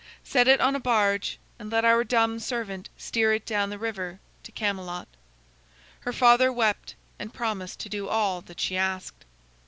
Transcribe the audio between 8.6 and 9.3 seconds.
asked.